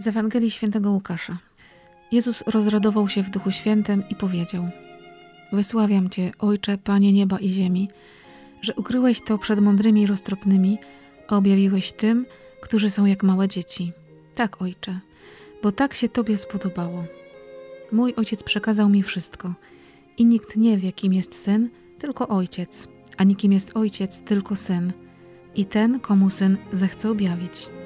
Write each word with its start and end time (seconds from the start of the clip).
Z 0.00 0.06
Ewangelii 0.06 0.50
Świętego 0.50 0.90
Łukasza. 0.90 1.38
Jezus 2.12 2.44
rozradował 2.46 3.08
się 3.08 3.22
w 3.22 3.30
Duchu 3.30 3.50
Świętym 3.50 4.04
i 4.10 4.14
powiedział: 4.14 4.68
Wysławiam 5.52 6.10
Cię, 6.10 6.32
Ojcze, 6.38 6.78
Panie 6.78 7.12
nieba 7.12 7.38
i 7.38 7.48
ziemi, 7.48 7.88
że 8.62 8.74
ukryłeś 8.74 9.20
to 9.24 9.38
przed 9.38 9.60
mądrymi 9.60 10.02
i 10.02 10.06
roztropnymi, 10.06 10.78
a 11.28 11.36
objawiłeś 11.36 11.92
tym, 11.92 12.26
którzy 12.60 12.90
są 12.90 13.04
jak 13.04 13.22
małe 13.22 13.48
dzieci. 13.48 13.92
Tak, 14.34 14.62
Ojcze, 14.62 15.00
bo 15.62 15.72
tak 15.72 15.94
się 15.94 16.08
Tobie 16.08 16.36
spodobało. 16.36 17.04
Mój 17.92 18.14
Ojciec 18.16 18.42
przekazał 18.42 18.88
mi 18.88 19.02
wszystko 19.02 19.54
i 20.18 20.24
nikt 20.24 20.56
nie 20.56 20.78
wie, 20.78 20.92
kim 20.92 21.14
jest 21.14 21.34
Syn, 21.34 21.70
tylko 21.98 22.28
Ojciec, 22.28 22.88
a 23.16 23.24
nikim 23.24 23.52
jest 23.52 23.76
Ojciec, 23.76 24.22
tylko 24.22 24.56
Syn 24.56 24.92
i 25.54 25.64
ten, 25.64 26.00
komu 26.00 26.30
Syn 26.30 26.56
zechce 26.72 27.10
objawić. 27.10 27.79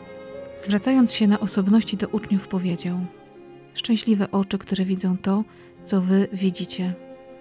Zwracając 0.59 1.13
się 1.13 1.27
na 1.27 1.41
osobności 1.41 1.97
do 1.97 2.09
uczniów, 2.09 2.49
powiedział: 2.49 2.99
Szczęśliwe 3.75 4.31
oczy, 4.31 4.59
które 4.59 4.85
widzą 4.85 5.19
to, 5.19 5.45
co 5.85 6.01
wy 6.01 6.29
widzicie. 6.33 6.95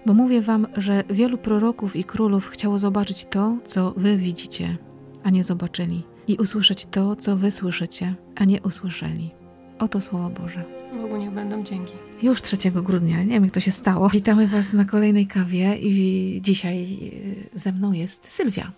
Bo 0.06 0.14
mówię 0.14 0.42
wam, 0.42 0.66
że 0.76 1.04
wielu 1.10 1.38
proroków 1.38 1.96
i 1.96 2.04
królów 2.04 2.48
chciało 2.48 2.78
zobaczyć 2.78 3.26
to, 3.30 3.56
co 3.64 3.94
wy 3.96 4.16
widzicie, 4.16 4.76
a 5.22 5.30
nie 5.30 5.44
zobaczyli, 5.44 6.02
i 6.28 6.36
usłyszeć 6.36 6.86
to, 6.90 7.16
co 7.16 7.36
wy 7.36 7.50
słyszycie, 7.50 8.14
a 8.36 8.44
nie 8.44 8.62
usłyszeli. 8.62 9.30
Oto 9.78 10.00
słowo 10.00 10.30
Boże. 10.30 10.64
Bogu 11.02 11.16
niech 11.16 11.30
będą 11.30 11.62
dzięki. 11.62 11.92
Już 12.22 12.42
3 12.42 12.56
grudnia, 12.70 13.22
nie 13.22 13.34
wiem 13.34 13.44
jak 13.44 13.54
to 13.54 13.60
się 13.60 13.72
stało. 13.72 14.08
Witamy 14.08 14.48
Was 14.48 14.72
na 14.72 14.84
kolejnej 14.84 15.26
kawie 15.26 15.76
i 15.78 16.40
dzisiaj 16.42 16.98
ze 17.54 17.72
mną 17.72 17.92
jest 17.92 18.30
Sylwia. 18.30 18.72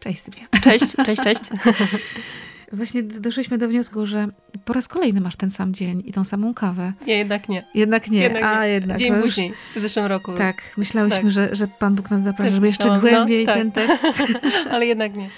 Cześć 0.00 0.22
Sylwia. 0.22 0.46
Cześć, 0.62 0.84
cześć, 1.06 1.22
cześć. 1.22 1.40
Właśnie 2.72 3.02
doszliśmy 3.02 3.58
do 3.58 3.68
wniosku, 3.68 4.06
że 4.06 4.28
po 4.64 4.72
raz 4.72 4.88
kolejny 4.88 5.20
masz 5.20 5.36
ten 5.36 5.50
sam 5.50 5.74
dzień 5.74 6.02
i 6.06 6.12
tą 6.12 6.24
samą 6.24 6.54
kawę. 6.54 6.92
Nie, 7.06 7.18
jednak 7.18 7.48
nie. 7.48 7.64
Jednak 7.74 8.10
nie, 8.10 8.20
Jednak 8.20 8.42
a 8.42 8.62
nie. 8.64 8.68
jednak. 8.70 8.98
Dzień 8.98 9.12
no 9.12 9.22
później, 9.22 9.52
w 9.76 9.80
zeszłym 9.80 10.06
roku. 10.06 10.32
Tak, 10.32 10.62
myślałyśmy, 10.76 11.22
Tak. 11.22 11.30
Że, 11.30 11.56
że 11.56 11.66
Pan 11.80 11.94
Bóg 11.94 12.10
nas 12.10 12.22
zaprasza, 12.22 12.44
Też 12.48 12.54
żeby 12.54 12.66
jeszcze 12.66 12.88
no, 12.88 13.00
głębiej 13.00 13.46
tak. 13.46 13.54
ten 13.56 13.72
tekst. 13.72 14.06
Ale 14.72 14.86
jednak 14.86 15.16
nie. 15.16 15.30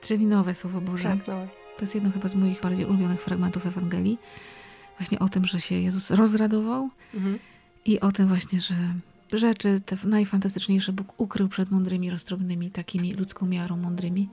Czyli 0.00 0.26
nowe 0.26 0.54
Słowo 0.54 0.80
Boże. 0.80 1.02
Tak, 1.04 1.18
no. 1.28 1.46
To 1.76 1.80
jest 1.82 1.94
jedno 1.94 2.10
chyba 2.10 2.28
z 2.28 2.34
moich 2.34 2.60
bardziej 2.60 2.86
ulubionych 2.86 3.22
fragmentów 3.22 3.66
Ewangelii. 3.66 4.18
Właśnie 4.98 5.18
o 5.18 5.28
tym, 5.28 5.44
że 5.44 5.60
się 5.60 5.74
Jezus 5.74 6.10
rozradował 6.10 6.90
Mhm. 7.14 7.38
i 7.84 8.00
o 8.00 8.12
tym 8.12 8.26
właśnie, 8.28 8.60
że 8.60 8.74
rzeczy 9.32 9.80
te 9.86 9.96
najfantastyczniejsze 10.04 10.92
Bóg 10.92 11.20
ukrył 11.20 11.48
przed 11.48 11.70
mądrymi, 11.70 12.10
roztropnymi, 12.10 12.70
takimi 12.70 13.12
ludzką 13.12 13.46
miarą 13.46 13.76
mądrymi, 13.76 14.28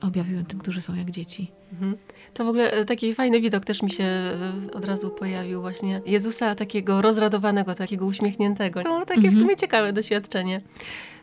a 0.00 0.06
objawił 0.06 0.36
ją 0.36 0.44
tym, 0.44 0.58
którzy 0.58 0.82
są 0.82 0.94
jak 0.94 1.10
dzieci. 1.10 1.50
Mhm. 1.72 1.96
To 2.34 2.44
w 2.44 2.48
ogóle 2.48 2.72
e, 2.72 2.84
taki 2.84 3.14
fajny 3.14 3.40
widok 3.40 3.64
też 3.64 3.82
mi 3.82 3.90
się 3.90 4.04
e, 4.04 4.52
od 4.72 4.84
razu 4.84 5.10
pojawił 5.10 5.60
właśnie. 5.60 6.00
Jezusa 6.06 6.54
takiego 6.54 7.02
rozradowanego, 7.02 7.74
takiego 7.74 8.06
uśmiechniętego. 8.06 8.82
To 8.82 9.00
takie 9.06 9.20
w 9.20 9.24
Mhm. 9.24 9.38
sumie 9.42 9.56
ciekawe 9.56 9.92
doświadczenie. 9.92 10.60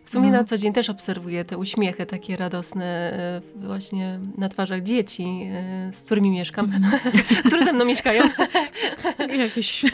W 0.04 0.10
sumie 0.10 0.26
No. 0.32 0.38
na 0.38 0.44
co 0.44 0.58
dzień 0.58 0.74
też 0.74 0.90
obserwuję 0.90 1.46
te 1.46 1.58
uśmiechy 1.58 2.06
takie 2.06 2.38
radosne 2.38 2.86
e, 2.86 3.42
właśnie 3.68 4.20
na 4.38 4.50
twarzach 4.50 4.84
dzieci, 4.84 5.50
z 5.92 6.02
którymi 6.06 6.32
mieszkam, 6.32 6.72
które 7.48 7.66
ze 7.66 7.74
mną 7.74 7.86
mieszkają. 7.86 8.24
Jakieś 9.46 9.86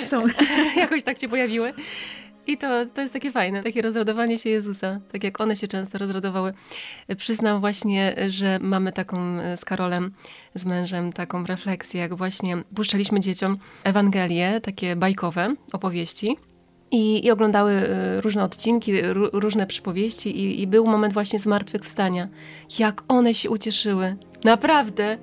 są. 0.00 0.24
jakoś 0.76 1.02
tak 1.02 1.20
się 1.20 1.28
pojawiły. 1.28 1.72
I 2.46 2.58
to, 2.58 2.86
to 2.86 3.00
jest 3.00 3.12
takie 3.12 3.32
fajne, 3.32 3.62
takie 3.62 3.82
rozradowanie 3.82 4.38
się 4.38 4.50
Jezusa, 4.50 5.00
tak 5.12 5.24
jak 5.24 5.40
one 5.40 5.56
się 5.56 5.68
często 5.68 5.98
rozradowały. 5.98 6.54
Przyznam 7.16 7.60
właśnie, 7.60 8.16
że 8.28 8.58
mamy 8.62 8.92
taką 8.92 9.40
e, 9.40 9.56
z 9.56 9.64
Karolem, 9.64 10.12
z 10.54 10.64
mężem, 10.64 11.12
taką 11.12 11.46
refleksję, 11.46 12.00
jak 12.00 12.14
właśnie 12.14 12.56
puszczaliśmy 12.74 13.20
dzieciom 13.20 13.58
Ewangelie, 13.84 14.60
takie 14.60 14.96
bajkowe 14.96 15.54
opowieści. 15.72 16.36
I, 16.90 17.26
I 17.26 17.30
oglądały 17.30 17.72
e, 17.72 18.20
różne 18.20 18.44
odcinki, 18.44 18.92
ró- 18.92 19.30
różne 19.32 19.66
przypowieści, 19.66 20.40
i, 20.40 20.62
i 20.62 20.66
był 20.66 20.86
moment 20.86 21.14
właśnie 21.14 21.38
zmartwychwstania. 21.38 22.28
Jak 22.78 23.02
one 23.08 23.34
się 23.34 23.50
ucieszyły. 23.50 24.16
Naprawdę. 24.44 25.18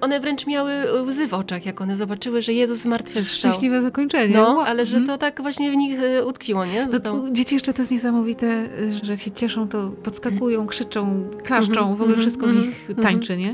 One 0.00 0.20
wręcz 0.20 0.46
miały 0.46 0.72
łzy 1.02 1.28
w 1.28 1.34
oczach, 1.34 1.66
jak 1.66 1.80
one 1.80 1.96
zobaczyły, 1.96 2.42
że 2.42 2.52
Jezus 2.52 2.78
zmartwychwstał. 2.78 3.52
Szczęśliwe 3.52 3.82
zakończenie. 3.82 4.34
No, 4.34 4.64
ale 4.66 4.86
że 4.86 4.96
Mhm. 4.96 5.06
to 5.06 5.18
tak 5.20 5.42
właśnie 5.42 5.70
w 5.70 5.76
nich 5.76 6.00
e, 6.00 6.26
utkwiło, 6.26 6.64
nie? 6.64 6.88
Dzieci 7.32 7.54
jeszcze 7.54 7.72
to 7.72 7.82
jest 7.82 7.92
niesamowite, 7.92 8.68
że 9.02 9.12
jak 9.12 9.20
się 9.20 9.30
cieszą, 9.30 9.68
to 9.68 9.90
podskakują, 9.90 10.66
krzyczą, 10.66 11.24
klaszczą, 11.44 11.70
Mhm, 11.80 11.88
w 11.96 12.00
ogóle 12.02 12.16
mhm, 12.16 12.20
wszystko 12.20 12.46
w 12.46 12.56
nich 12.56 12.88
tańczy, 13.02 13.36
nie? 13.36 13.52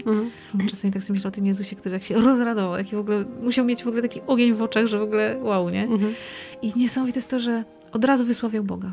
Czasami 0.70 0.92
tak 0.92 1.02
sobie 1.02 1.14
myślę 1.14 1.28
o 1.28 1.32
tym 1.32 1.46
Jezusie, 1.46 1.76
który 1.76 1.92
jak 1.94 2.02
się 2.02 2.14
rozradował, 2.20 2.78
jaki 2.78 2.96
w 2.96 2.98
ogóle 2.98 3.24
musiał 3.42 3.64
mieć 3.64 3.84
w 3.84 3.88
ogóle 3.88 4.02
taki 4.02 4.20
ogień 4.26 4.52
w 4.54 4.62
oczach, 4.62 4.86
że 4.86 4.98
w 4.98 5.02
ogóle 5.02 5.36
wow, 5.42 5.70
nie? 5.70 5.88
I 6.62 6.72
niesamowite 6.76 7.18
jest 7.18 7.30
to, 7.30 7.40
że 7.40 7.64
od 7.92 8.04
razu 8.04 8.24
wysławiał 8.24 8.64
Boga. 8.64 8.92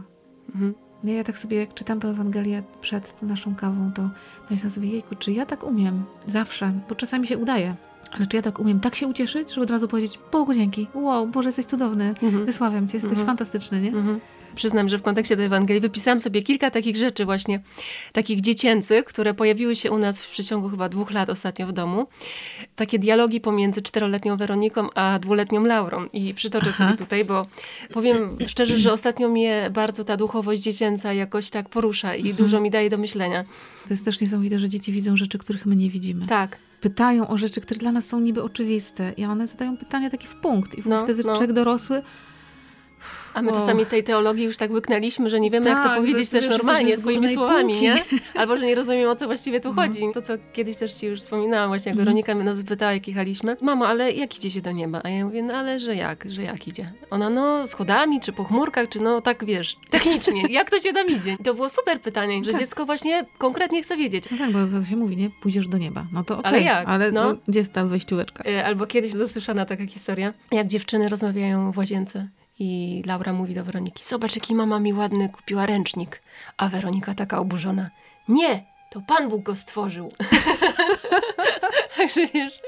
Mhm. 0.55 0.73
Ja 1.03 1.23
tak 1.23 1.37
sobie, 1.37 1.57
jak 1.57 1.73
czytam 1.73 1.99
tę 1.99 2.07
Ewangelię 2.07 2.63
przed 2.81 3.21
naszą 3.21 3.55
kawą, 3.55 3.91
to 3.95 4.09
myślę 4.49 4.69
sobie, 4.69 4.89
jejku, 4.89 5.15
czy 5.15 5.31
ja 5.31 5.45
tak 5.45 5.63
umiem 5.63 6.03
zawsze, 6.27 6.71
bo 6.89 6.95
czasami 6.95 7.27
się 7.27 7.37
udaje, 7.37 7.75
ale 8.11 8.27
czy 8.27 8.35
ja 8.37 8.41
tak 8.43 8.59
umiem 8.59 8.79
tak 8.79 8.95
się 8.95 9.07
ucieszyć, 9.07 9.49
żeby 9.53 9.63
od 9.63 9.69
razu 9.71 9.87
powiedzieć, 9.87 10.19
Bogu 10.31 10.53
dzięki, 10.53 10.87
wow, 10.93 11.27
Boże, 11.27 11.49
jesteś 11.49 11.65
cudowny, 11.65 12.13
Mhm. 12.23 12.45
wysławiam 12.45 12.87
Cię, 12.87 12.93
jesteś 12.97 13.11
Mhm. 13.11 13.25
fantastyczny, 13.27 13.81
nie? 13.81 13.89
Mhm. 13.89 14.19
Przyznam, 14.55 14.89
że 14.89 14.97
w 14.97 15.01
kontekście 15.01 15.37
tej 15.37 15.45
Ewangelii 15.45 15.81
wypisałam 15.81 16.19
sobie 16.19 16.41
kilka 16.41 16.71
takich 16.71 16.95
rzeczy 16.95 17.25
właśnie, 17.25 17.59
takich 18.13 18.41
dziecięcych, 18.41 19.05
które 19.05 19.33
pojawiły 19.33 19.75
się 19.75 19.91
u 19.91 19.97
nas 19.97 20.21
w 20.21 20.29
przeciągu 20.31 20.69
chyba 20.69 20.89
dwóch 20.89 21.11
lat 21.11 21.29
ostatnio 21.29 21.67
w 21.67 21.71
domu. 21.71 22.07
Takie 22.75 22.99
dialogi 22.99 23.41
pomiędzy 23.41 23.81
czteroletnią 23.81 24.37
Weroniką 24.37 24.89
a 24.95 25.19
dwuletnią 25.19 25.63
Laurą. 25.63 26.05
I 26.13 26.33
przytoczę 26.33 26.69
Aha. 26.69 26.77
sobie 26.77 26.97
tutaj, 26.97 27.25
bo 27.25 27.45
powiem 27.93 28.37
szczerze, 28.47 28.77
że 28.77 28.93
ostatnio 28.93 29.29
mnie 29.29 29.69
bardzo 29.73 30.03
ta 30.05 30.17
duchowość 30.17 30.61
dziecięca 30.61 31.13
jakoś 31.13 31.49
tak 31.49 31.69
porusza 31.69 32.15
i 32.15 32.19
Mhm. 32.19 32.35
dużo 32.35 32.61
mi 32.61 32.69
daje 32.71 32.89
do 32.89 32.97
myślenia. 32.97 33.43
To 33.83 33.89
jest 33.93 34.05
też 34.05 34.21
niesamowite, 34.21 34.59
że 34.59 34.69
dzieci 34.69 34.91
widzą 34.91 35.17
rzeczy, 35.17 35.37
których 35.37 35.65
my 35.65 35.75
nie 35.75 35.89
widzimy. 35.89 36.25
Tak. 36.25 36.57
Pytają 36.81 37.27
o 37.27 37.37
rzeczy, 37.37 37.61
które 37.61 37.79
dla 37.79 37.91
nas 37.91 38.07
są 38.07 38.19
niby 38.19 38.43
oczywiste 38.43 39.13
i 39.17 39.25
one 39.25 39.47
zadają 39.47 39.77
pytania 39.77 40.09
takie 40.09 40.27
w 40.27 40.35
punkt 40.35 40.75
i 40.77 40.81
No, 40.85 41.03
wtedy 41.03 41.23
no. 41.23 41.33
człowiek 41.35 41.53
dorosły 41.53 42.01
A 43.33 43.41
my 43.41 43.47
Wow. 43.51 43.55
czasami 43.59 43.85
tej 43.85 44.03
teologii 44.03 44.45
już 44.45 44.57
tak 44.57 44.71
łyknęliśmy, 44.71 45.29
że 45.29 45.39
nie 45.39 45.51
wiemy, 45.51 45.69
jak 45.69 45.77
to 45.77 45.83
Tak, 45.83 45.97
powiedzieć 45.97 46.29
też 46.29 46.47
normalnie, 46.49 46.97
swoimi 46.97 47.29
słowami, 47.29 47.73
półki. 47.73 47.83
nie? 47.85 48.03
Albo, 48.35 48.55
że 48.55 48.65
nie 48.65 48.75
rozumiemy, 48.75 49.09
o 49.09 49.15
co 49.15 49.25
właściwie 49.25 49.59
tu 49.61 49.69
No. 49.73 49.81
chodzi. 49.81 50.03
To, 50.13 50.21
co 50.21 50.33
kiedyś 50.53 50.77
też 50.77 50.93
ci 50.93 51.07
już 51.07 51.19
wspominałam, 51.19 51.69
właśnie 51.69 51.89
jak 51.89 51.93
Mhm. 51.93 52.05
Weronika 52.05 52.35
mnie 52.35 52.43
nas 52.43 52.57
zapytała, 52.57 52.93
jak 52.93 53.07
jechaliśmy. 53.07 53.57
Mamo, 53.61 53.87
ale 53.87 54.11
jak 54.11 54.37
idzie 54.37 54.51
się 54.51 54.61
do 54.61 54.71
nieba? 54.71 55.01
A 55.03 55.09
ja 55.09 55.25
mówię, 55.25 55.43
no 55.43 55.53
ale 55.53 55.79
że 55.79 55.95
jak? 55.95 56.23
Że 56.31 56.43
jak 56.43 56.67
idzie? 56.67 56.91
Ona, 57.09 57.29
no 57.29 57.67
schodami, 57.67 58.19
czy 58.19 58.33
po 58.33 58.43
chmurkach, 58.43 58.89
czy 58.89 58.99
no 58.99 59.21
tak, 59.21 59.45
wiesz, 59.45 59.77
technicznie. 59.89 60.43
Jak 60.59 60.69
to 60.69 60.79
się 60.79 60.93
tam 60.93 61.07
idzie? 61.07 61.37
To 61.43 61.53
było 61.53 61.69
super 61.69 62.01
pytanie, 62.01 62.43
że 62.43 62.51
Tak. 62.51 62.61
dziecko 62.61 62.85
właśnie 62.85 63.25
konkretnie 63.37 63.83
chce 63.83 63.97
wiedzieć. 63.97 64.23
No 64.31 64.37
tak, 64.37 64.51
bo 64.51 64.79
to 64.79 64.85
się 64.85 64.95
mówi, 64.95 65.17
nie? 65.17 65.29
Pójdziesz 65.41 65.67
do 65.67 65.77
nieba. 65.77 66.05
No 66.13 66.23
to 66.23 66.37
okej, 66.39 66.49
Ale 66.51 66.61
jak? 66.61 66.87
ale 66.87 67.11
No. 67.11 67.23
no, 67.29 67.37
gdzie 67.47 67.59
jest 67.59 67.73
ta 67.73 67.85
wejścióweczka? 67.85 68.43
Y, 68.49 68.65
Albo 68.65 68.85
kiedyś 68.87 69.13
dosłyszana 69.13 69.65
taka 69.65 69.85
historia, 69.85 70.33
jak 70.51 70.67
dziewczyny 70.67 71.09
rozmawiają 71.09 71.71
w 71.71 71.77
łazience 71.77 72.27
i 72.59 73.03
Laura 73.05 73.33
mówi 73.33 73.55
do 73.55 73.63
Weroniki, 73.63 74.05
zobacz 74.05 74.35
jaki 74.35 74.55
mama 74.55 74.79
mi 74.79 74.93
ładny 74.93 75.29
kupiła 75.29 75.65
ręcznik. 75.65 76.21
A 76.57 76.69
Weronika 76.69 77.13
taka 77.13 77.39
oburzona, 77.39 77.89
nie, 78.27 78.65
to 78.89 79.01
Pan 79.01 79.29
Bóg 79.29 79.43
go 79.43 79.55
stworzył. 79.55 80.09
Także 81.97 82.27
wiesz, 82.27 82.59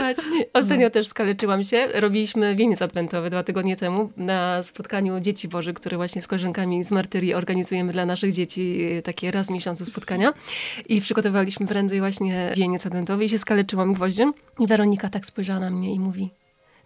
bać. 0.00 0.16
Ostatnio 0.52 0.90
też 0.90 1.06
skaleczyłam 1.06 1.64
się. 1.64 1.88
Robiliśmy 1.94 2.56
wieniec 2.56 2.82
adwentowy 2.82 3.30
dwa 3.30 3.42
tygodnie 3.42 3.76
temu 3.76 4.10
na 4.16 4.62
spotkaniu 4.62 5.20
Dzieci 5.20 5.48
Boży, 5.48 5.74
które 5.74 5.96
właśnie 5.96 6.22
z 6.22 6.26
koleżankami 6.26 6.84
z 6.84 6.90
Martyrii 6.90 7.34
organizujemy 7.34 7.92
dla 7.92 8.06
naszych 8.06 8.32
dzieci 8.32 8.78
y, 8.98 9.02
takie 9.02 9.30
raz 9.30 9.46
w 9.46 9.50
miesiącu 9.50 9.84
spotkania. 9.84 10.32
I 10.88 11.00
przygotowaliśmy 11.00 11.66
prędzej 11.66 12.00
właśnie 12.00 12.52
wieniec 12.56 12.86
adwentowy 12.86 13.24
i 13.24 13.28
się 13.28 13.38
skaleczyłam 13.38 13.94
gwoździem. 13.94 14.34
I 14.58 14.66
Weronika 14.66 15.08
tak 15.08 15.26
spojrzała 15.26 15.60
na 15.60 15.70
mnie 15.70 15.94
i 15.94 16.00
mówi, 16.00 16.30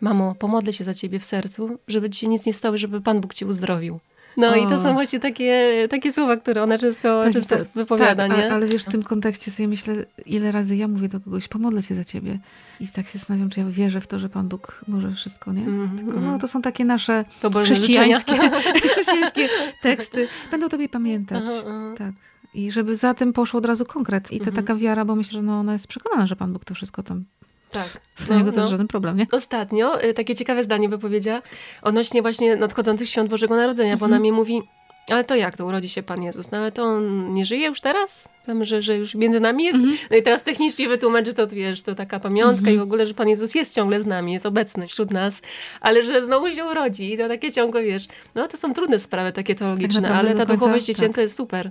mamo, 0.01 0.35
pomodlę 0.35 0.73
się 0.73 0.85
za 0.85 0.95
ciebie 0.95 1.19
w 1.21 1.25
sercu, 1.25 1.79
żeby 1.89 2.11
ci 2.11 2.21
się 2.21 2.27
nic 2.29 2.47
nie 2.47 2.53
stało, 2.53 2.79
żeby 2.79 3.01
Pan 3.01 3.21
Bóg 3.21 3.35
cię 3.35 3.47
uzdrowił. 3.47 4.01
No 4.37 4.57
i 4.57 4.67
to 4.67 4.75
O. 4.75 4.79
są 4.79 4.93
właśnie 4.93 5.21
takie, 5.21 5.87
takie 5.91 6.13
słowa, 6.13 6.37
które 6.37 6.63
ona 6.63 6.79
często, 6.79 7.23
Tak, 7.25 7.33
często 7.33 7.57
tak, 7.57 7.69
wypowiada, 7.75 8.29
tak, 8.29 8.39
nie? 8.39 8.51
a- 8.51 8.55
ale 8.55 8.67
wiesz, 8.67 8.83
w 8.83 8.91
tym 8.91 9.03
kontekście 9.03 9.51
sobie 9.51 9.69
myślę, 9.69 9.95
ile 10.27 10.53
razy 10.53 10.77
ja 10.77 10.89
mówię 10.89 11.09
do 11.09 11.21
kogoś, 11.21 11.49
pomodlę 11.49 11.83
się 11.83 11.95
za 11.95 12.05
ciebie. 12.05 12.39
I 12.81 12.89
tak 12.89 13.07
się 13.07 13.19
zastanawiam, 13.19 13.51
czy 13.51 13.61
ja 13.61 13.67
wierzę 13.67 14.01
w 14.01 14.07
to, 14.07 14.19
że 14.19 14.29
Pan 14.29 14.49
Bóg 14.49 14.85
może 14.89 15.13
wszystko, 15.13 15.53
nie? 15.53 15.61
Mhm, 15.63 15.99
Tylko, 15.99 16.13
mhm. 16.13 16.33
no, 16.33 16.39
to 16.39 16.49
są 16.49 16.63
takie 16.63 16.85
nasze 16.85 17.25
chrześcijańskie, 17.65 18.33
chrześcijańskie 18.93 19.49
teksty. 19.83 20.29
Będą 20.51 20.69
tobie 20.69 20.89
pamiętać. 20.89 21.43
Aha, 21.47 21.63
aha. 21.67 21.95
Tak. 21.99 22.13
I 22.55 22.71
żeby 22.71 22.97
za 22.97 23.15
tym 23.15 23.33
poszło 23.33 23.59
od 23.59 23.67
razu 23.67 23.85
konkret. 23.85 24.33
I 24.33 24.39
to 24.39 24.47
Mhm. 24.47 24.57
taka 24.67 24.75
wiara, 24.75 25.05
bo 25.05 25.17
myślę, 25.17 25.33
że 25.33 25.43
no, 25.43 25.61
ona 25.61 25.73
jest 25.73 25.87
przekonana, 25.87 26.27
że 26.27 26.37
Pan 26.37 26.53
Bóg 26.53 26.65
to 26.65 26.75
wszystko 26.75 27.03
tam. 27.03 27.25
Tak. 27.71 28.01
Dla 28.27 28.37
niego 28.37 28.53
to 28.53 28.59
jest 28.59 28.71
żaden 28.71 28.89
problem, 28.89 29.17
nie? 29.17 29.27
Ostatnio 29.33 30.05
y, 30.05 30.15
takie 30.15 30.35
ciekawe 30.35 30.65
zdanie 30.65 30.89
wypowiedziała 30.89 31.43
odnośnie 31.83 32.23
właśnie 32.23 32.57
nadchodzących 32.57 33.09
świąt 33.09 33.31
Bożego 33.31 33.57
Narodzenia, 33.57 33.97
bo 33.97 34.07
Mhm. 34.07 34.13
ona 34.13 34.23
mi 34.23 34.33
mówi, 34.33 34.63
ale 35.11 35.25
to 35.25 35.37
jak 35.37 35.57
to 35.57 35.67
urodzi 35.67 35.89
się 35.89 36.03
Pan 36.03 36.23
Jezus? 36.23 36.51
No 36.51 36.59
ale 36.59 36.73
to 36.73 36.85
on 36.85 37.35
nie 37.35 37.45
żyje 37.45 37.67
już 37.67 37.81
teraz? 37.81 38.29
Tam, 38.47 38.65
że, 38.65 38.83
że 38.83 38.97
już 38.97 39.15
między 39.15 39.41
nami 39.41 39.65
jest? 39.65 39.79
-hmm. 39.79 39.97
No 40.11 40.17
i 40.17 40.23
teraz 40.23 40.43
technicznie 40.43 40.89
wytłumacz, 40.89 41.27
że 41.27 41.35
to 41.35 41.47
wiesz, 41.47 41.83
to 41.83 41.95
taka 41.95 42.21
pamiątka 42.21 42.71
-hmm. 42.71 42.75
i 42.75 42.79
w 42.79 42.83
ogóle, 42.83 43.07
że 43.07 43.15
Pan 43.15 43.29
Jezus 43.29 43.55
jest 43.55 43.75
ciągle 43.75 44.01
z 44.01 44.07
nami, 44.07 44.33
jest 44.33 44.47
obecny 44.47 44.89
wśród 44.89 45.11
nas, 45.11 45.43
ale 45.81 46.03
że 46.03 46.27
znowu 46.27 46.51
się 46.51 46.65
urodzi 46.65 47.15
i 47.15 47.19
to 47.19 47.29
takie 47.29 47.53
ciągle, 47.53 47.83
wiesz, 47.83 48.09
no 48.35 48.49
to 48.49 48.57
są 48.57 48.75
trudne 48.75 48.99
sprawy 48.99 49.33
takie 49.33 49.55
teologiczne, 49.55 50.03
tak 50.03 50.13
ale 50.13 50.35
ta 50.35 50.45
duchowość 50.47 50.87
dziecięca 50.87 51.15
tak. 51.15 51.23
jest 51.23 51.37
super. 51.37 51.71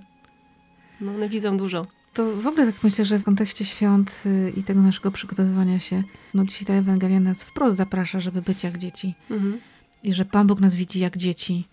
No 1.02 1.12
one 1.12 1.30
widzą 1.30 1.58
dużo. 1.58 1.86
To 2.14 2.36
w 2.36 2.48
ogóle 2.48 2.66
tak 2.66 2.84
myślę, 2.84 3.06
że 3.06 3.20
w 3.20 3.24
kontekście 3.24 3.66
świąt 3.66 4.24
y, 4.26 4.54
i 4.58 4.64
tego 4.64 4.82
naszego 4.82 5.12
przygotowywania 5.12 5.80
się, 5.80 6.04
no 6.34 6.46
dzisiaj 6.46 6.66
ta 6.66 6.74
Ewangelia 6.74 7.20
nas 7.20 7.44
wprost 7.44 7.78
zaprasza, 7.78 8.20
żeby 8.20 8.42
być 8.42 8.64
jak 8.64 8.78
dzieci. 8.78 9.16
Mhm. 9.32 9.60
I 10.04 10.14
że 10.14 10.26
Pan 10.26 10.48
Bóg 10.48 10.60
nas 10.60 10.76
widzi 10.76 11.00
jak 11.00 11.18
dzieci. 11.18 11.66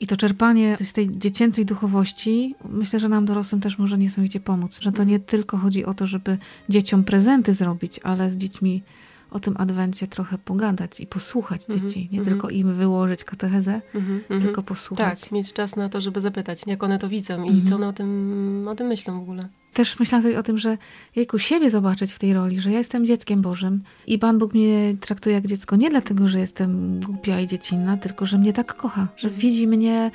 I 0.00 0.06
to 0.06 0.16
czerpanie 0.16 0.76
z 0.80 0.92
tej 0.92 1.18
dziecięcej 1.18 1.66
duchowości, 1.66 2.54
myślę, 2.68 3.00
że 3.00 3.08
nam 3.08 3.26
dorosłym 3.26 3.60
też 3.60 3.78
może 3.78 3.98
niesamowicie 3.98 4.40
pomóc. 4.40 4.80
Że 4.80 4.92
to 4.92 5.04
nie 5.04 5.20
tylko 5.20 5.58
chodzi 5.58 5.84
o 5.84 5.94
to, 5.94 6.06
żeby 6.06 6.38
dzieciom 6.68 7.04
prezenty 7.04 7.54
zrobić, 7.54 8.00
ale 8.02 8.30
z 8.30 8.36
dziećmi 8.36 8.82
o 9.30 9.40
tym 9.40 9.54
adwencie 9.58 10.06
trochę 10.06 10.38
pogadać 10.38 11.00
i 11.00 11.06
posłuchać 11.06 11.68
mm 11.68 11.80
-hmm, 11.80 11.86
dzieci. 11.86 12.08
Nie 12.12 12.18
mm 12.18 12.22
-hmm. 12.22 12.28
tylko 12.28 12.48
im 12.48 12.74
wyłożyć 12.74 13.24
katechezę, 13.24 13.80
mm 13.94 14.20
-hmm, 14.28 14.42
tylko 14.42 14.62
posłuchać. 14.62 15.20
Tak, 15.20 15.32
mieć 15.32 15.52
czas 15.52 15.76
na 15.76 15.88
to, 15.88 16.00
żeby 16.00 16.20
zapytać, 16.20 16.62
jak 16.66 16.82
one 16.82 16.98
to 16.98 17.08
widzą 17.08 17.44
i 17.44 17.62
co 17.62 17.74
one 17.74 17.88
o 17.88 17.92
tym, 17.92 18.68
o 18.70 18.74
tym 18.74 18.86
myślą 18.86 19.18
w 19.18 19.22
ogóle. 19.22 19.48
Też 19.72 19.98
myślałam 19.98 20.22
sobie 20.22 20.38
o 20.38 20.42
tym, 20.42 20.58
że 20.58 20.78
jejku, 21.16 21.38
siebie 21.38 21.70
zobaczyć 21.70 22.12
w 22.12 22.18
tej 22.18 22.34
roli, 22.34 22.60
że 22.60 22.72
ja 22.72 22.78
jestem 22.78 23.06
dzieckiem 23.06 23.42
Bożym 23.42 23.82
i 24.06 24.18
Pan 24.18 24.38
Bóg 24.38 24.54
mnie 24.54 24.96
traktuje 25.00 25.34
jak 25.34 25.46
dziecko 25.46 25.76
nie 25.76 25.90
dlatego, 25.90 26.28
że 26.28 26.38
jestem 26.40 27.00
głupia 27.00 27.40
i 27.40 27.46
dziecinna, 27.46 27.96
tylko 27.96 28.26
że 28.26 28.38
mnie 28.38 28.52
tak 28.52 28.74
kocha, 28.74 29.08
że 29.16 29.28
mhm. 29.28 29.40
widzi 29.40 29.66
mnie 29.66 30.10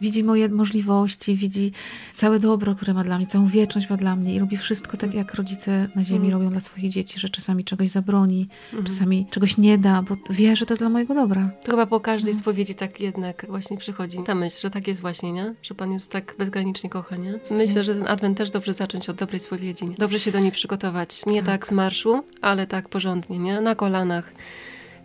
widzi 0.00 0.24
moje 0.24 0.48
możliwości, 0.48 1.36
widzi 1.36 1.72
całe 2.12 2.38
dobro, 2.38 2.74
które 2.74 2.94
ma 2.94 3.04
dla 3.04 3.18
mnie, 3.18 3.26
całą 3.26 3.46
wieczność 3.46 3.90
ma 3.90 3.96
dla 3.96 4.16
mnie 4.16 4.34
i 4.34 4.38
robi 4.38 4.56
wszystko 4.56 4.96
tak, 4.96 5.14
jak 5.14 5.34
rodzice 5.34 5.88
na 5.94 6.04
ziemi 6.04 6.28
mm. 6.28 6.32
robią 6.32 6.50
dla 6.50 6.60
swoich 6.60 6.90
dzieci, 6.90 7.20
że 7.20 7.28
czasami 7.28 7.64
czegoś 7.64 7.88
zabroni, 7.88 8.48
mm. 8.72 8.84
czasami 8.84 9.26
czegoś 9.30 9.56
nie 9.56 9.78
da, 9.78 10.02
bo 10.02 10.16
wie, 10.30 10.56
że 10.56 10.66
to 10.66 10.74
jest 10.74 10.82
dla 10.82 10.88
mojego 10.88 11.14
dobra. 11.14 11.50
To 11.64 11.70
chyba 11.70 11.86
po 11.86 12.00
każdej 12.00 12.34
no. 12.34 12.40
spowiedzi 12.40 12.74
tak 12.74 13.00
jednak 13.00 13.46
właśnie 13.48 13.76
przychodzi 13.78 14.18
ta 14.24 14.34
myśl, 14.34 14.60
że 14.62 14.70
tak 14.70 14.88
jest 14.88 15.00
właśnie, 15.00 15.32
nie? 15.32 15.54
Że 15.62 15.74
Pan 15.74 15.92
już 15.92 16.08
tak 16.08 16.34
bezgranicznie 16.38 16.90
kocha, 16.90 17.16
nie? 17.16 17.40
Myślę, 17.50 17.84
że 17.84 17.94
ten 17.94 18.08
adwent 18.08 18.38
też 18.38 18.50
dobrze 18.50 18.72
zacząć 18.72 19.08
od 19.08 19.16
dobrej 19.16 19.40
spowiedzi. 19.40 19.84
Dobrze 19.98 20.18
się 20.18 20.30
do 20.30 20.38
niej 20.38 20.52
przygotować. 20.52 21.26
Nie 21.26 21.42
tak, 21.42 21.46
tak 21.46 21.66
z 21.66 21.72
marszu, 21.72 22.24
ale 22.40 22.66
tak 22.66 22.88
porządnie, 22.88 23.38
nie? 23.38 23.60
Na 23.60 23.74
kolanach 23.74 24.32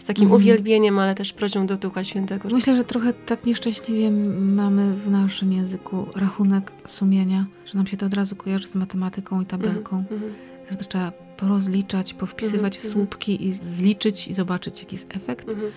z 0.02 0.06
takim 0.06 0.24
mm. 0.24 0.36
uwielbieniem, 0.36 1.00
ale 1.00 1.16
też 1.16 1.34
prośbą 1.34 1.68
do 1.68 1.78
Ducha 1.78 2.04
Świętego. 2.04 2.50
Myślę, 2.50 2.76
że 2.76 2.84
trochę 2.84 3.14
tak 3.14 3.46
nieszczęśliwie 3.46 4.12
mamy 4.12 4.96
w 4.96 5.10
naszym 5.12 5.54
języku 5.54 6.08
rachunek 6.16 6.72
sumienia, 6.86 7.46
że 7.66 7.78
nam 7.78 7.88
się 7.88 7.98
to 7.98 8.06
od 8.06 8.14
razu 8.14 8.36
kojarzy 8.36 8.68
z 8.68 8.76
matematyką 8.76 9.42
i 9.42 9.46
tabelką, 9.46 10.04
mm. 10.12 10.34
że 10.72 10.78
to 10.78 10.86
trzeba 10.86 11.12
porozliczać, 11.12 12.14
powpisywać 12.14 12.76
mm. 12.76 12.82
w 12.82 12.86
mhm. 12.86 12.94
słupki 12.94 13.48
i 13.48 13.54
zliczyć 13.54 14.28
i 14.28 14.34
zobaczyć 14.34 14.80
jaki 14.80 14.96
jest 14.96 15.16
efekt. 15.16 15.50
Mhm. 15.50 15.72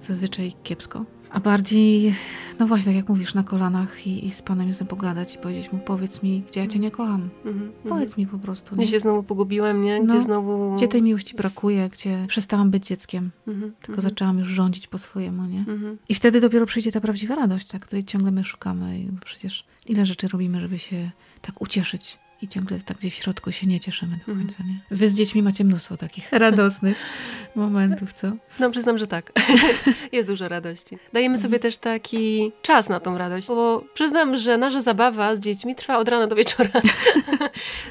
Zazwyczaj 0.00 0.54
kiepsko 0.62 1.04
a 1.34 1.40
bardziej, 1.40 2.14
no 2.58 2.66
właśnie, 2.66 2.84
tak 2.84 2.96
jak 2.96 3.08
mówisz, 3.08 3.34
na 3.34 3.42
kolanach 3.42 4.06
i, 4.06 4.26
i 4.26 4.30
z 4.30 4.42
Panem 4.42 4.66
Jezusem 4.66 4.86
pogadać 4.86 5.34
i 5.34 5.38
powiedzieć 5.38 5.72
mu, 5.72 5.78
powiedz 5.78 6.22
mi, 6.22 6.42
gdzie 6.48 6.60
ja 6.60 6.66
Cię 6.66 6.78
nie 6.78 6.90
kocham. 6.90 7.28
Mm 7.44 7.58
-hmm. 7.58 7.88
Powiedz 7.88 8.16
mi 8.16 8.26
po 8.26 8.38
prostu. 8.38 8.76
Gdzie 8.76 8.86
się 8.86 9.00
znowu 9.00 9.22
pogubiłem, 9.22 9.84
nie? 9.84 10.00
Gdzie 10.04 10.14
no, 10.14 10.22
znowu... 10.22 10.74
Gdzie 10.76 10.88
tej 10.88 11.02
miłości 11.02 11.36
brakuje, 11.36 11.88
gdzie 11.88 12.24
przestałam 12.28 12.70
być 12.70 12.86
dzieckiem, 12.86 13.30
-hmm. 13.48 13.70
tylko 13.82 14.00
zaczęłam 14.00 14.38
już 14.38 14.48
rządzić 14.48 14.86
po 14.86 14.98
swojemu, 14.98 15.44
nie? 15.44 15.58
Mhm. 15.58 15.98
I 16.08 16.14
wtedy 16.14 16.40
dopiero 16.40 16.66
przyjdzie 16.66 16.92
ta 16.92 17.00
prawdziwa 17.00 17.34
radość, 17.34 17.68
tak, 17.68 17.82
której 17.82 18.04
ciągle 18.04 18.30
my 18.30 18.44
szukamy. 18.44 19.00
I 19.00 19.08
przecież 19.24 19.64
ile 19.86 20.06
rzeczy 20.06 20.28
robimy, 20.28 20.60
żeby 20.60 20.78
się 20.78 21.10
tak 21.42 21.62
ucieszyć 21.62 22.18
i 22.42 22.48
ciągle 22.48 22.80
tak 22.80 22.96
gdzieś 22.96 23.14
w 23.14 23.22
środku 23.22 23.52
się 23.52 23.66
nie 23.66 23.80
cieszymy 23.80 24.16
do 24.26 24.34
końca, 24.34 24.62
nie? 24.62 24.80
Wy 24.90 25.08
z 25.08 25.14
dziećmi 25.14 25.42
macie 25.42 25.64
mnóstwo 25.64 25.96
takich 25.96 26.32
radosnych 26.44 26.96
momentów, 27.56 28.12
co? 28.12 28.32
No 28.60 28.70
przyznam, 28.70 28.98
że 28.98 29.06
tak. 29.06 29.32
Jest 30.12 30.28
dużo 30.28 30.48
radości. 30.48 30.98
Dajemy 31.12 31.36
sobie 31.36 31.58
też 31.58 31.76
taki 31.76 32.52
czas 32.62 32.88
na 32.88 33.00
tą 33.00 33.18
radość, 33.18 33.48
bo 33.48 33.84
przyznam, 33.94 34.36
że 34.36 34.58
nasza 34.58 34.80
zabawa 34.80 35.34
z 35.34 35.40
dziećmi 35.40 35.74
trwa 35.74 35.98
od 35.98 36.08
rana 36.08 36.26
do 36.26 36.36
wieczora. 36.36 36.70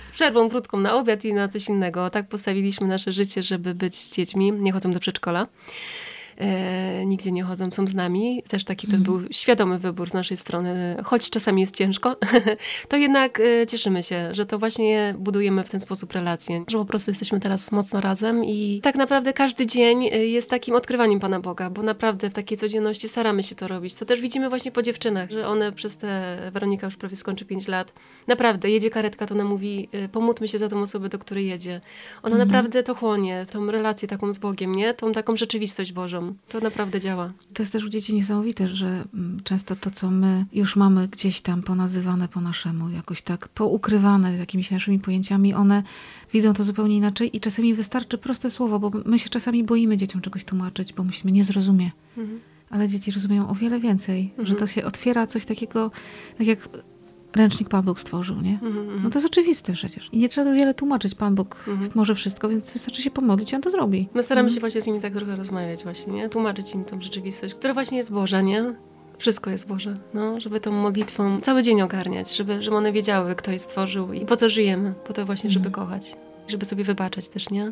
z 0.02 0.12
przerwą 0.12 0.50
krótką 0.50 0.80
na 0.80 0.94
obiad 0.94 1.26
i 1.26 1.34
na 1.34 1.48
coś 1.48 1.70
innego. 1.70 2.10
Tak 2.10 2.28
postawiliśmy 2.28 2.88
nasze 2.88 3.12
życie, 3.12 3.44
żeby 3.44 3.76
być 3.76 3.96
z 3.96 4.16
dziećmi. 4.16 4.52
Nie 4.52 4.72
chodzą 4.72 4.92
do 4.92 5.00
przedszkola 5.00 5.48
e, 6.38 7.06
nigdzie 7.06 7.32
nie 7.32 7.44
chodzą, 7.44 7.72
są 7.72 7.88
z 7.88 7.94
nami. 7.96 8.44
Też 8.48 8.66
taki 8.66 8.88
to 8.88 8.94
mm. 8.94 9.04
był 9.04 9.22
świadomy 9.32 9.80
wybór 9.80 10.10
z 10.10 10.14
naszej 10.14 10.38
strony, 10.38 10.98
choć 11.04 11.30
czasami 11.30 11.62
jest 11.62 11.76
ciężko, 11.76 12.16
to 12.90 12.98
jednak 12.98 13.40
e, 13.40 13.68
cieszymy 13.68 14.04
się, 14.04 14.30
że 14.36 14.46
to 14.46 14.60
właśnie 14.60 15.16
budujemy 15.18 15.64
w 15.64 15.70
ten 15.70 15.80
sposób 15.80 16.12
relacje, 16.12 16.64
że 16.68 16.78
po 16.78 16.86
prostu 16.86 17.12
jesteśmy 17.12 17.40
teraz 17.40 17.72
mocno 17.72 18.02
razem 18.02 18.46
i 18.46 18.80
tak 18.84 18.96
naprawdę 18.96 19.34
każdy 19.34 19.68
dzień 19.68 20.04
e, 20.04 20.26
jest 20.26 20.50
takim 20.50 20.76
odkrywaniem 20.76 21.20
Pana 21.20 21.40
Boga, 21.40 21.70
bo 21.70 21.84
naprawdę 21.84 22.30
w 22.30 22.34
takiej 22.34 22.58
codzienności 22.58 23.10
staramy 23.10 23.44
się 23.44 23.56
to 23.56 23.68
robić. 23.68 23.96
To 23.96 24.06
też 24.06 24.22
widzimy 24.22 24.50
właśnie 24.50 24.72
po 24.72 24.82
dziewczynach, 24.82 25.32
że 25.32 25.48
one 25.48 25.72
przez 25.72 25.98
te, 25.98 26.38
Weronika 26.54 26.88
już 26.88 26.98
prawie 26.98 27.16
skończy 27.16 27.46
5 27.46 27.68
lat, 27.68 27.94
naprawdę 28.28 28.70
jedzie 28.70 28.90
karetka, 28.90 29.26
to 29.26 29.36
ona 29.36 29.44
mówi, 29.44 29.90
e, 29.92 30.10
pomódlmy 30.10 30.48
się 30.48 30.58
za 30.58 30.70
tą 30.70 30.82
osobę, 30.82 31.10
do 31.10 31.20
której 31.20 31.48
jedzie. 31.48 31.82
Ona 32.24 32.36
mm. 32.36 32.48
naprawdę 32.48 32.84
to 32.84 32.96
chłonie, 32.96 33.46
tą 33.52 33.72
relację 33.72 34.08
taką 34.08 34.34
z 34.34 34.40
Bogiem, 34.40 34.76
nie? 34.76 34.94
Tą 34.94 35.12
taką 35.12 35.36
rzeczywistość 35.36 35.92
Bożą. 35.92 36.23
To 36.50 36.60
naprawdę 36.60 37.00
działa. 37.00 37.34
To 37.54 37.64
jest 37.64 37.74
też 37.74 37.84
u 37.84 37.90
dzieci 37.90 38.16
niesamowite, 38.16 38.68
że 38.68 38.88
mm, 39.14 39.40
często 39.44 39.76
to, 39.76 39.92
co 39.92 40.12
my 40.12 40.46
już 40.54 40.76
mamy 40.76 41.08
gdzieś 41.08 41.42
tam 41.42 41.64
ponazywane 41.64 42.28
po 42.28 42.42
naszemu, 42.42 42.90
jakoś 42.90 43.22
tak 43.22 43.48
poukrywane 43.48 44.38
z 44.38 44.40
jakimiś 44.40 44.72
naszymi 44.72 45.00
pojęciami, 45.00 45.54
one 45.54 45.84
widzą 46.34 46.54
to 46.54 46.64
zupełnie 46.64 46.98
inaczej 46.98 47.38
i 47.38 47.40
czasami 47.40 47.74
wystarczy 47.74 48.18
proste 48.18 48.52
słowo, 48.52 48.80
bo 48.80 48.92
my 49.06 49.20
się 49.20 49.30
czasami 49.30 49.64
boimy 49.64 49.98
dzieciom 49.98 50.22
czegoś 50.22 50.46
tłumaczyć, 50.46 50.94
bo 50.94 51.04
myślimy, 51.04 51.32
nie 51.32 51.44
zrozumie. 51.44 51.92
Mhm. 52.18 52.40
Ale 52.70 52.88
dzieci 52.88 53.12
rozumieją 53.12 53.50
o 53.50 53.56
wiele 53.56 53.80
więcej, 53.80 54.30
mhm. 54.30 54.48
że 54.48 54.56
to 54.56 54.68
się 54.68 54.86
otwiera 54.86 55.28
coś 55.28 55.46
takiego, 55.46 55.92
tak 56.38 56.48
jak 56.48 56.70
ręcznik 57.36 57.70
Pan 57.70 57.86
Bóg 57.86 58.00
stworzył, 58.00 58.42
nie? 58.42 58.60
Mm-hmm. 58.62 59.04
No 59.04 59.10
to 59.10 59.20
jest 59.20 59.28
oczywiste 59.28 59.74
przecież. 59.74 60.10
I 60.12 60.18
nie 60.18 60.30
trzeba 60.30 60.54
wiele 60.54 60.74
tłumaczyć. 60.74 61.16
Pan 61.16 61.36
Bóg 61.36 61.56
mm-hmm. 61.68 61.90
może 61.96 62.16
wszystko, 62.16 62.50
więc 62.50 62.74
wystarczy 62.74 63.02
się 63.02 63.12
pomodlić 63.12 63.52
i 63.52 63.56
on 63.56 63.62
to 63.62 63.70
zrobi. 63.70 64.10
My 64.14 64.24
staramy 64.24 64.52
się 64.52 64.60
właśnie 64.60 64.82
z 64.82 64.88
nimi 64.88 65.00
tak 65.00 65.14
trochę 65.14 65.36
rozmawiać 65.36 65.84
właśnie, 65.84 66.14
nie? 66.14 66.30
Tłumaczyć 66.30 66.74
im 66.74 66.86
tą 66.86 67.02
rzeczywistość, 67.02 67.56
która 67.56 67.74
właśnie 67.74 67.98
jest 67.98 68.12
Boża, 68.12 68.42
nie? 68.42 68.74
Wszystko 69.18 69.50
jest 69.50 69.68
Boże, 69.68 69.98
no, 70.14 70.40
żeby 70.40 70.60
tą 70.60 70.72
modlitwą 70.72 71.42
cały 71.42 71.64
dzień 71.64 71.82
ogarniać, 71.82 72.36
żeby, 72.36 72.62
żeby 72.62 72.78
one 72.78 72.92
wiedziały, 72.92 73.36
kto 73.36 73.52
je 73.52 73.60
stworzył 73.60 74.14
i 74.14 74.26
po 74.26 74.36
co 74.36 74.50
żyjemy. 74.50 74.94
Po 75.08 75.14
to 75.14 75.26
właśnie, 75.26 75.50
żeby 75.50 75.72
kochać. 75.72 76.16
Żeby 76.48 76.66
sobie 76.66 76.84
wybaczać 76.84 77.30
też, 77.30 77.50
nie? 77.50 77.72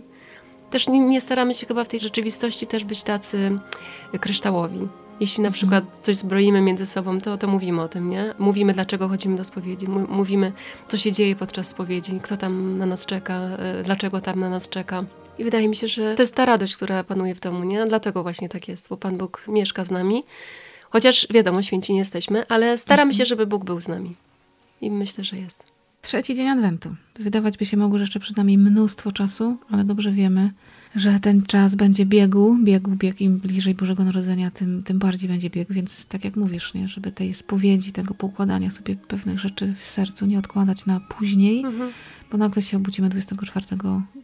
Też 0.69 0.87
nie, 0.87 0.99
nie 0.99 1.21
staramy 1.21 1.53
się 1.53 1.67
chyba 1.67 1.83
w 1.83 1.87
tej 1.87 1.99
rzeczywistości 1.99 2.67
też 2.67 2.83
być 2.83 3.03
tacy 3.03 3.59
kryształowi 4.19 4.87
jeśli 5.21 5.43
na 5.43 5.51
przykład 5.51 5.83
coś 6.01 6.17
zbroimy 6.17 6.61
między 6.61 6.85
sobą, 6.85 7.21
to, 7.21 7.37
to 7.37 7.47
mówimy 7.47 7.81
o 7.81 7.87
tym, 7.87 8.09
nie? 8.09 8.33
Mówimy, 8.39 8.73
dlaczego 8.73 9.07
chodzimy 9.07 9.35
do 9.35 9.43
spowiedzi, 9.43 9.87
mówimy, 9.87 10.51
co 10.87 10.97
się 10.97 11.11
dzieje 11.11 11.35
podczas 11.35 11.67
spowiedzi, 11.67 12.19
kto 12.23 12.37
tam 12.37 12.77
na 12.77 12.85
nas 12.85 13.05
czeka, 13.05 13.33
e, 13.33 13.83
dlaczego 13.83 14.21
tam 14.21 14.39
na 14.39 14.49
nas 14.49 14.69
czeka. 14.69 15.03
I 15.39 15.43
wydaje 15.43 15.69
mi 15.69 15.75
się, 15.75 15.87
że 15.87 16.15
to 16.15 16.23
jest 16.23 16.35
ta 16.35 16.45
radość, 16.45 16.75
która 16.75 17.03
panuje 17.03 17.35
w 17.35 17.39
domu, 17.39 17.63
nie? 17.63 17.85
Dlatego 17.85 18.23
właśnie 18.23 18.49
tak 18.49 18.67
jest, 18.67 18.89
bo 18.89 18.97
Pan 18.97 19.17
Bóg 19.17 19.43
mieszka 19.47 19.83
z 19.83 19.91
nami. 19.91 20.23
Chociaż 20.89 21.27
wiadomo, 21.29 21.61
święci 21.61 21.93
nie 21.93 21.99
jesteśmy, 21.99 22.47
ale 22.47 22.77
staramy 22.77 23.13
się, 23.13 23.25
żeby 23.25 23.47
Bóg 23.47 23.65
był 23.65 23.81
z 23.81 23.87
nami. 23.87 24.15
I 24.81 24.91
myślę, 24.91 25.23
że 25.23 25.37
jest. 25.37 25.71
Trzeci 26.01 26.35
dzień 26.35 26.47
Adwentu. 26.47 26.95
Wydawać 27.19 27.57
by 27.57 27.65
się 27.65 27.77
mogło, 27.77 27.97
że 27.97 28.03
jeszcze 28.03 28.19
przed 28.19 28.37
nami 28.37 28.57
mnóstwo 28.57 29.11
czasu, 29.11 29.57
ale 29.69 29.83
dobrze 29.83 30.11
wiemy, 30.11 30.51
że 30.95 31.19
ten 31.19 31.43
czas 31.43 31.75
będzie 31.75 32.05
biegu, 32.05 32.57
biegu, 32.63 32.91
bieg. 32.91 33.21
Im 33.21 33.37
bliżej 33.37 33.75
Bożego 33.75 34.03
Narodzenia, 34.03 34.51
tym, 34.51 34.83
tym 34.83 34.99
bardziej 34.99 35.29
będzie 35.29 35.49
bieg. 35.49 35.73
Więc 35.73 36.05
tak 36.05 36.25
jak 36.25 36.35
mówisz, 36.35 36.73
nie, 36.73 36.87
żeby 36.87 37.11
tej 37.11 37.33
spowiedzi, 37.33 37.91
tego 37.91 38.13
poukładania 38.13 38.69
sobie 38.69 38.95
pewnych 38.95 39.39
rzeczy 39.39 39.73
w 39.77 39.83
sercu 39.83 40.25
nie 40.25 40.39
odkładać 40.39 40.85
na 40.85 40.99
później, 40.99 41.65
mhm. 41.65 41.91
bo 42.31 42.37
nagle 42.37 42.61
się 42.61 42.77
obudzimy 42.77 43.09
24 43.09 43.65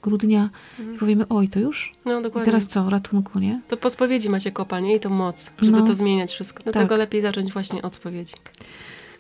grudnia 0.02 0.50
mhm. 0.80 0.96
i 0.96 1.00
powiemy, 1.00 1.28
oj, 1.28 1.48
to 1.48 1.60
już? 1.60 1.94
No, 2.06 2.22
dokładnie. 2.22 2.42
I 2.42 2.46
teraz 2.46 2.68
co, 2.68 2.90
ratunku, 2.90 3.40
nie? 3.40 3.62
To 3.68 3.78
po 3.78 3.90
spowiedzi 3.90 4.30
macie 4.30 4.52
kopanie 4.52 4.96
i 4.96 5.00
to 5.00 5.10
moc, 5.10 5.52
żeby 5.62 5.78
no, 5.78 5.82
to 5.82 5.94
zmieniać 5.94 6.32
wszystko. 6.32 6.64
Dlatego 6.64 6.90
tak. 6.90 6.98
lepiej 6.98 7.22
zacząć 7.22 7.54
właśnie 7.54 7.82
od 7.82 7.96
spowiedzi. 7.96 8.34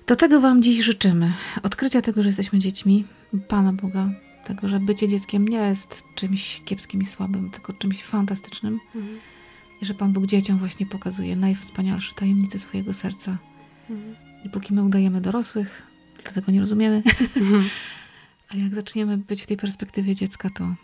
Do 0.07 0.15
tego 0.15 0.39
Wam 0.39 0.61
dziś 0.61 0.85
życzymy. 0.85 1.33
Odkrycia 1.63 2.01
tego, 2.01 2.23
że 2.23 2.29
jesteśmy 2.29 2.59
dziećmi 2.59 3.05
Pana 3.47 3.73
Boga, 3.73 4.09
tego, 4.47 4.67
że 4.67 4.79
bycie 4.79 5.07
dzieckiem 5.07 5.47
nie 5.47 5.57
jest 5.57 6.03
czymś 6.15 6.61
kiepskim 6.65 7.01
i 7.01 7.05
słabym, 7.05 7.49
tylko 7.49 7.73
czymś 7.73 8.03
fantastycznym. 8.03 8.79
Mhm. 8.95 9.19
I 9.81 9.85
że 9.85 9.93
Pan 9.93 10.13
Bóg 10.13 10.25
dzieciom 10.25 10.57
właśnie 10.57 10.85
pokazuje 10.85 11.35
najwspanialsze 11.35 12.15
tajemnice 12.15 12.59
swojego 12.59 12.93
serca. 12.93 13.37
Mhm. 13.89 14.15
I 14.45 14.49
póki 14.49 14.73
my 14.73 14.83
udajemy 14.83 15.21
dorosłych, 15.21 15.83
dlatego 16.23 16.51
nie 16.51 16.59
rozumiemy. 16.59 17.03
Mhm. 17.35 17.69
A 18.49 18.57
jak 18.57 18.75
zaczniemy 18.75 19.17
być 19.17 19.41
w 19.41 19.47
tej 19.47 19.57
perspektywie 19.57 20.15
dziecka, 20.15 20.49
to 20.49 20.75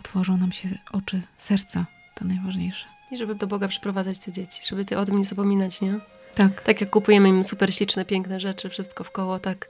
otworzą 0.00 0.36
nam 0.36 0.52
się 0.52 0.68
oczy 0.92 1.22
serca. 1.36 1.86
To 2.14 2.24
najważniejsze. 2.24 2.86
I 3.10 3.16
żeby 3.16 3.34
do 3.34 3.46
Boga 3.46 3.68
przyprowadzać 3.68 4.18
te 4.18 4.32
dzieci, 4.32 4.62
żeby 4.68 4.84
ty 4.84 4.98
o 4.98 5.04
tym 5.04 5.18
nie 5.18 5.24
zapominać, 5.24 5.80
nie? 5.80 6.00
Tak. 6.34 6.62
Tak 6.62 6.80
jak 6.80 6.90
kupujemy 6.90 7.28
im 7.28 7.44
super 7.44 7.74
śliczne, 7.74 8.04
piękne 8.04 8.40
rzeczy, 8.40 8.68
wszystko 8.68 9.04
w 9.04 9.10
koło, 9.10 9.38
tak 9.38 9.68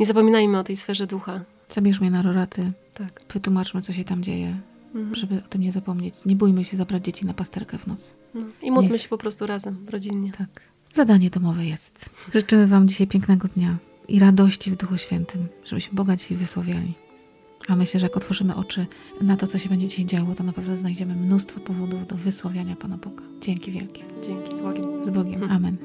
nie 0.00 0.06
zapominajmy 0.06 0.58
o 0.58 0.64
tej 0.64 0.76
sferze 0.76 1.06
ducha. 1.06 1.40
Zabierz 1.68 2.00
mnie 2.00 2.10
na 2.10 2.22
roraty, 2.22 2.72
Tak. 2.94 3.20
wytłumaczmy, 3.32 3.82
co 3.82 3.92
się 3.92 4.04
tam 4.04 4.22
dzieje, 4.22 4.60
Mhm. 4.94 5.14
żeby 5.14 5.38
o 5.44 5.48
tym 5.48 5.60
nie 5.62 5.72
zapomnieć. 5.72 6.14
Nie 6.26 6.36
bójmy 6.36 6.64
się 6.64 6.76
zabrać 6.76 7.04
dzieci 7.04 7.26
na 7.26 7.34
pasterkę 7.34 7.78
w 7.78 7.86
noc. 7.86 8.14
No. 8.34 8.40
I 8.62 8.70
módlmy 8.70 8.90
Niech. 8.92 9.00
się 9.02 9.08
po 9.08 9.18
prostu 9.18 9.46
razem, 9.46 9.76
rodzinnie. 9.90 10.32
Tak. 10.32 10.48
Zadanie 10.92 11.30
domowe 11.30 11.66
jest. 11.66 12.10
Życzymy 12.34 12.66
Wam 12.66 12.88
dzisiaj 12.88 13.06
pięknego 13.06 13.48
dnia 13.56 13.76
i 14.08 14.18
radości 14.18 14.70
w 14.70 14.76
Duchu 14.76 14.98
Świętym, 14.98 15.46
żebyśmy 15.64 15.94
Boga 15.94 16.16
dzisiaj 16.16 16.36
wysławiali. 16.36 16.94
A 17.68 17.76
myślę, 17.76 18.00
że 18.00 18.06
jak 18.06 18.16
otworzymy 18.16 18.54
oczy 18.56 18.86
na 19.20 19.36
to, 19.36 19.46
co 19.46 19.58
się 19.58 19.68
będzie 19.68 19.88
dzisiaj 19.88 20.04
działo, 20.04 20.34
to 20.34 20.44
na 20.44 20.52
pewno 20.52 20.76
znajdziemy 20.76 21.14
mnóstwo 21.14 21.60
powodów 21.60 22.06
do 22.06 22.16
wysławiania 22.16 22.76
Pana 22.76 22.96
Boga. 22.96 23.22
Dzięki 23.40 23.72
wielkie. 23.72 24.02
Dzięki, 24.26 24.56
z 24.56 24.60
Bogiem. 24.60 25.04
Z 25.04 25.10
Bogiem. 25.10 25.50
Amen. 25.50 25.76